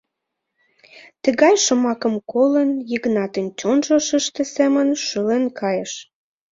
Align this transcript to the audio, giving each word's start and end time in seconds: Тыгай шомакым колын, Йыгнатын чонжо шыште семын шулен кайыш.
Тыгай 1.23 1.55
шомакым 1.65 2.15
колын, 2.31 2.69
Йыгнатын 2.91 3.47
чонжо 3.59 3.97
шыште 4.07 4.43
семын 4.55 4.87
шулен 5.07 5.43
кайыш. 5.59 5.93